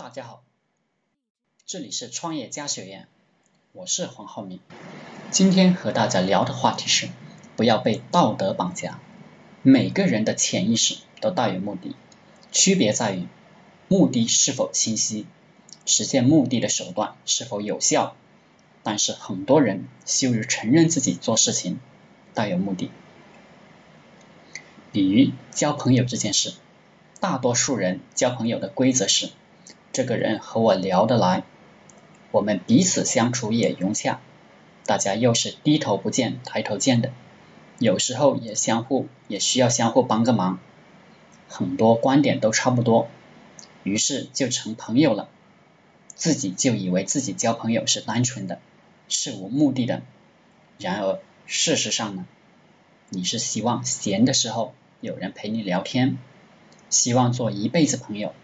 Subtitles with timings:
[0.00, 0.44] 大家好，
[1.66, 3.08] 这里是创业家学院，
[3.72, 4.60] 我是黄浩明。
[5.32, 7.08] 今天和大家聊的话题是，
[7.56, 9.00] 不要被道德绑架。
[9.62, 11.96] 每个人的潜意识都带有目的，
[12.52, 13.26] 区别在于
[13.88, 15.26] 目的是否清晰，
[15.84, 18.14] 实现目的的手段是否有效。
[18.84, 21.80] 但是很多人羞于承认自己做事情
[22.34, 22.92] 带有目的。
[24.92, 26.54] 比如交朋友这件事，
[27.18, 29.30] 大多数人交朋友的规则是，
[29.92, 31.42] 这个人和我聊得来，
[32.30, 34.20] 我们彼此相处也融洽，
[34.86, 37.12] 大家又是低头不见抬头见的，
[37.78, 40.58] 有时候也相互也需要相互帮个忙，
[41.48, 43.08] 很多观点都差不多，
[43.82, 45.28] 于是就成朋友了，
[46.14, 48.60] 自己就以为自己交朋友是单纯的。
[49.10, 50.02] 是无目的的，
[50.78, 52.26] 然而事实上呢，
[53.08, 56.18] 你是希望闲的时候有人陪你聊天，
[56.90, 58.34] 希望做一辈子朋友，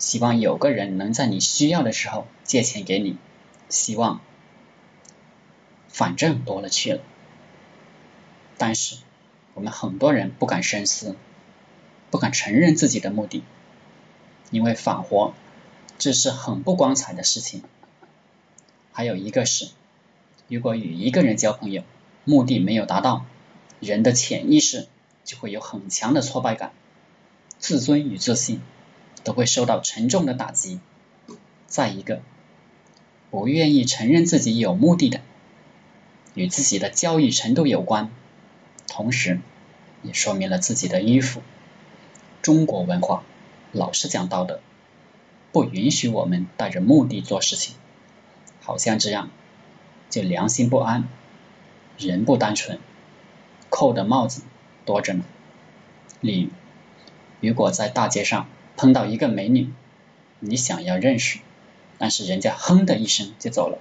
[0.00, 3.16] 希望有个人能在你需要的时候借钱给你，
[3.68, 4.20] 希望，
[5.86, 7.00] 反正多了去了。
[8.58, 8.96] 但是
[9.54, 11.14] 我们很多人不敢深思，
[12.10, 13.44] 不敢承认自己的目的，
[14.50, 15.34] 因为反活
[15.98, 17.62] 这是很不光彩的事情。
[18.90, 19.68] 还有一个是。
[20.48, 21.84] 如果与一个人交朋友，
[22.24, 23.24] 目的没有达到，
[23.78, 24.88] 人的潜意识
[25.24, 26.72] 就会有很强的挫败感，
[27.60, 28.60] 自尊与自信
[29.24, 30.80] 都会受到沉重的打击。
[31.66, 32.20] 再一个，
[33.30, 35.20] 不愿意承认自己有目的的，
[36.34, 38.10] 与自己的教育程度有关，
[38.88, 39.40] 同时
[40.02, 41.42] 也说明了自己的迂腐。
[42.42, 43.22] 中国文化
[43.72, 44.60] 老是讲道德，
[45.52, 47.76] 不允许我们带着目的做事情，
[48.60, 49.30] 好像这样。
[50.08, 51.08] 就良心不安，
[51.96, 52.80] 人不单纯，
[53.68, 54.42] 扣的帽子
[54.84, 55.22] 多着呢。
[56.20, 56.50] 例
[57.40, 58.48] 如，如果在大街上
[58.80, 59.68] 碰到一个美女，
[60.38, 61.40] 你想要认识，
[61.98, 63.78] 但是人家哼的一声就走了，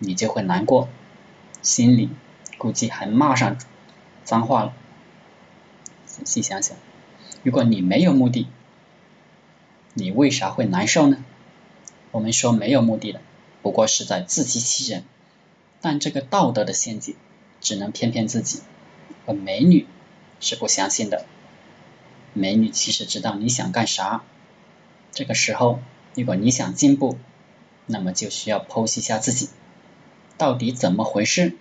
[0.00, 0.88] 你就会难过，
[1.62, 2.10] 心里
[2.58, 3.56] 估计还骂上
[4.24, 4.74] 脏话了。
[6.06, 6.76] 仔细想想，
[7.44, 8.48] 如果你没有目的，
[9.94, 11.24] 你为啥会难受呢？
[12.10, 13.20] 我们说没有目的的，
[13.62, 15.04] 不过是在自欺欺人。
[15.80, 17.14] 但这个道德的陷阱
[17.60, 18.62] 只能骗骗自己，
[19.24, 19.86] 而美女
[20.40, 21.26] 是不相信的。
[22.36, 24.22] 美女其实知道你想干啥。
[25.12, 25.80] 这个时候，
[26.14, 27.18] 如果你想进步，
[27.86, 29.48] 那么就需要剖析一下自己
[30.36, 31.56] 到底怎么回事，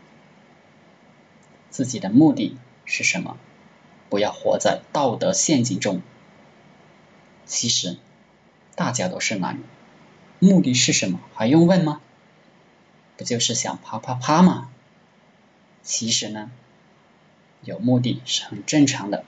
[1.70, 3.38] 自己的目的是什么？
[4.10, 6.02] 不要活在道德陷阱中。
[7.46, 7.98] 其实
[8.76, 9.64] 大家都是男人，
[10.40, 11.20] 目的是什么？
[11.34, 12.02] 还用问吗？
[13.18, 14.70] 不就是想啪啪啪吗？
[15.84, 16.52] 其实呢，
[17.64, 19.24] 有目的是很正常的，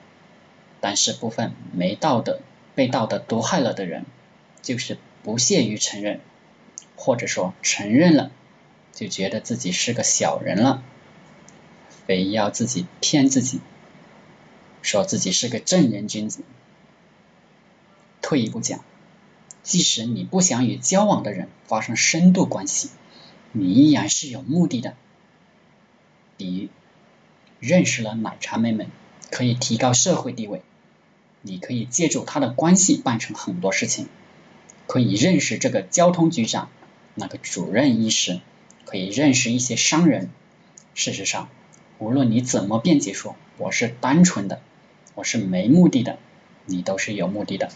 [0.80, 2.40] 但是部分没道德、
[2.74, 4.04] 被道德毒害了的人，
[4.62, 6.20] 就是不屑于承认，
[6.96, 8.30] 或者说承认了，
[8.92, 10.82] 就觉得自己是个小人了，
[12.06, 13.60] 非要自己骗自己，
[14.82, 16.42] 说自己是个正人君子。
[18.20, 18.84] 退一步讲，
[19.62, 22.90] 即使你不想与交往的人发生深度关系。
[23.52, 24.94] 你依然是有目的的，
[26.36, 26.68] 比如
[27.60, 28.88] 认识了奶茶妹妹，
[29.30, 30.60] 可以提高社会地位，
[31.48, 34.06] 你可以借助他的关系办成很多事情，
[34.86, 36.68] 可以认识这个交通局长，
[37.14, 38.40] 那个主任医师，
[38.84, 40.28] 可以认识一些商人。
[40.94, 41.48] 事实上，
[41.98, 44.60] 无论你怎么辩解说我是单纯的，
[45.14, 46.18] 我是没目的的，
[46.66, 47.70] 你都是有目的的。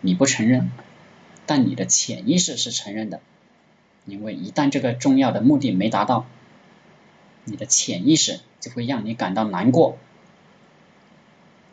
[0.00, 0.72] 你不承认，
[1.44, 3.20] 但你的潜意识是承认的。
[4.06, 6.24] 因为一旦这个重要的目的没达到，
[7.44, 9.98] 你的潜意识就会让你感到难过。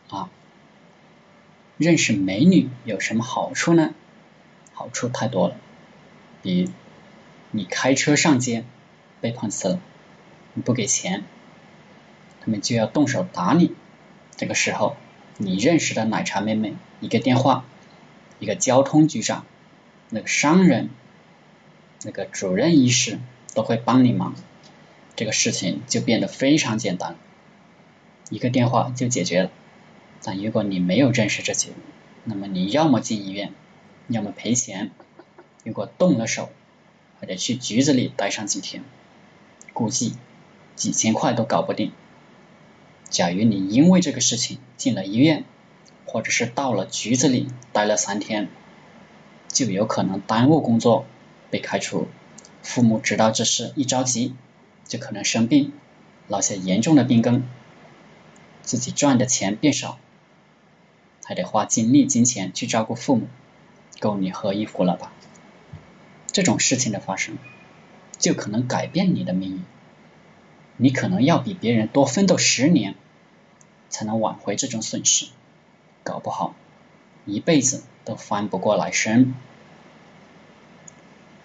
[0.10, 0.30] 啊，
[1.82, 3.96] 认识美女有什么好处呢？
[4.72, 5.56] 好处太多了，
[6.44, 6.70] 比
[7.50, 8.64] 你开车上街
[9.20, 9.80] 被碰瓷了，
[10.54, 11.24] 你不给钱，
[12.40, 13.74] 他们就要动手打你。
[14.38, 14.96] 这个时候，
[15.38, 17.66] 你认识的奶茶妹妹一个电话，
[18.38, 19.44] 一个交通局长，
[20.12, 20.92] 那个商人。
[22.04, 23.18] 那个主任医师
[23.56, 24.36] 都会帮你忙，
[25.16, 27.16] 这个事情就变得非常简单，
[28.30, 29.52] 一个电话就解决了。
[30.24, 31.70] 但如果你没有认识这些，
[32.24, 33.54] 那么你要么进医院，
[34.08, 34.92] 要么赔钱。
[35.64, 36.50] 如果动了手，
[37.20, 38.84] 还得去局子里待上几天，
[39.74, 40.16] 估计
[40.76, 41.92] 几千块都搞不定。
[43.10, 45.44] 假如你因为这个事情进了医院，
[46.06, 48.48] 或者是到了局子里待了三天，
[49.48, 51.06] 就有可能耽误工作。
[51.50, 52.08] 被开除，
[52.64, 54.34] 父母知道这事一着急
[54.88, 55.74] 就可能生病，
[56.30, 57.44] 落下严重的病根，
[58.62, 60.00] 自己赚的钱变少，
[61.32, 63.30] 还得花精力金钱去照顾父母，
[64.02, 65.14] 够你喝一壶了吧？
[66.30, 67.38] 这种事情的发生，
[68.20, 69.64] 就可能改变你的命运。
[70.76, 72.96] 你可能要比别人多奋斗十年，
[73.88, 75.28] 才能挽回这种损失，
[76.04, 76.54] 搞不好
[77.26, 79.34] 一辈子都翻不过来身。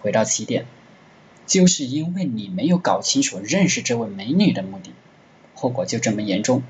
[0.01, 0.67] 回到起点，
[1.47, 4.91] 就是因为你没有搞清楚认识这位美女的目的，
[5.55, 6.65] 后果就这么严重。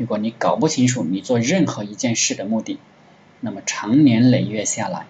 [0.00, 2.78] 如果你搞不清楚你做任何一件事的目的，
[3.40, 5.04] 那么长年累月下来，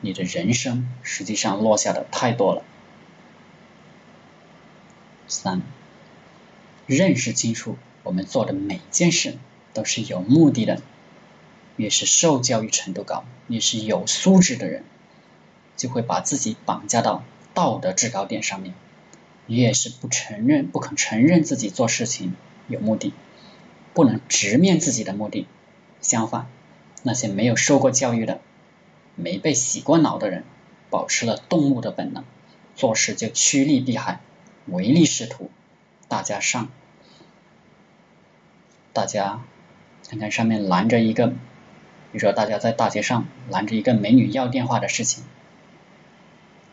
[0.00, 2.62] 你的人生实际上落下的太多了。
[5.26, 5.62] 三，
[6.86, 9.36] 认识清楚我们做的每件事
[9.72, 10.80] 都是有目的的。
[11.76, 14.84] 越是受教育程度高、越是有素质的人，
[15.76, 18.74] 就会把自己绑架到道德制高点上面，
[19.48, 22.36] 越是不承认、不肯承认自己做事情
[22.68, 23.12] 有目的，
[23.94, 25.46] 不能直面自己的目的。
[26.00, 26.46] 相反，
[27.02, 28.40] 那些没有受过教育的、
[29.14, 30.44] 没被洗过脑的人，
[30.90, 32.24] 保持了动物的本能，
[32.76, 34.20] 做事就趋利避害、
[34.66, 35.50] 唯利是图。
[36.08, 36.68] 大家上，
[38.92, 39.40] 大家
[40.08, 41.34] 看看上面拦着一个，比
[42.12, 45.24] 如说大家在大街上拦着一个美女要电话的事情，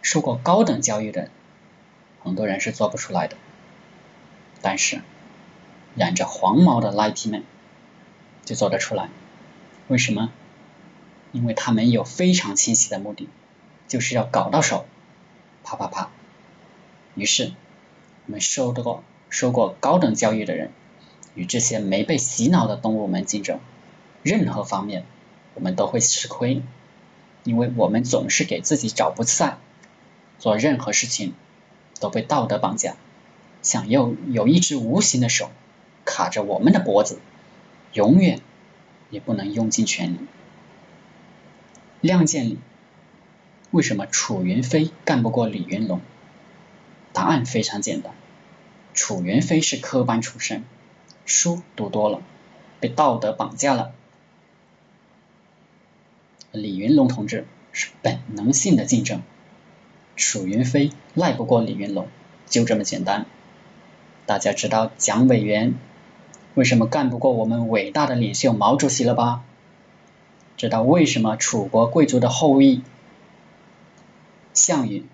[0.01, 1.29] 受过高等教育的
[2.21, 3.37] 很多人是做不出来的，
[4.61, 5.01] 但是
[5.95, 7.43] 染着黄毛的赖皮们
[8.45, 9.09] 就做得出来。
[9.87, 10.31] 为什么？
[11.31, 13.29] 因为他们有非常清晰的目的，
[13.87, 14.85] 就是要搞到手，
[15.63, 16.09] 啪啪啪。
[17.15, 17.53] 于是
[18.25, 20.71] 我们受过受过高等教育的人，
[21.35, 23.59] 与这些没被洗脑的动物们竞争，
[24.23, 25.05] 任何方面
[25.53, 26.61] 我们都会吃亏，
[27.43, 29.57] 因为我们总是给自己找不赛，
[30.39, 31.33] 做任何事情
[31.99, 32.95] 都被道德绑架，
[33.61, 35.49] 想要有一只无形的手
[36.05, 37.19] 卡着我们的脖子，
[37.93, 38.41] 永远
[39.09, 40.17] 也不能用尽全力。
[42.01, 42.57] 《亮剑》里，
[43.71, 46.01] 为什么楚云飞干不过李云龙？
[47.13, 48.13] 答案非常简单。
[48.93, 50.63] 楚云飞是科班出身，
[51.25, 52.21] 书读多了，
[52.79, 53.93] 被道德绑架了。
[56.51, 59.21] 李云龙同志是本能性的竞争，
[60.17, 62.07] 楚云飞赖不过李云龙，
[62.47, 63.25] 就这么简单。
[64.25, 65.75] 大家知道蒋委员
[66.53, 69.43] 为什么干不过我们伟大的领袖毛主席了吧？
[70.57, 72.83] 知道为什么楚国贵族的后裔
[74.53, 75.05] 项羽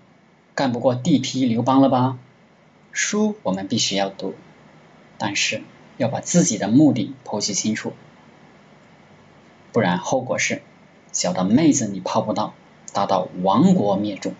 [0.54, 2.18] 干不过地痞刘邦了吧？
[2.92, 4.34] 书我们必须要读，
[5.16, 5.62] 但是
[5.96, 7.92] 要把自己的目的剖析清楚，
[9.72, 10.62] 不然后果是
[11.12, 12.52] 小到妹子你泡不到，
[12.92, 14.34] 大到亡国灭种。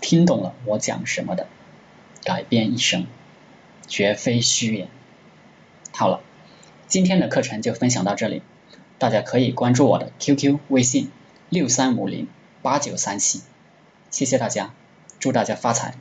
[0.00, 1.46] 听懂了我讲什么的，
[2.24, 3.06] 改变一生
[3.92, 4.88] 绝非虚言。
[5.92, 6.22] 好了，
[6.88, 8.40] 今天的课程就分享到这里，
[8.98, 11.10] 大家可以关注我的 QQ 微信
[11.50, 12.26] 六三五零
[12.62, 13.42] 八九三七，
[14.10, 14.72] 谢谢大家，
[15.20, 15.94] 祝大家发财。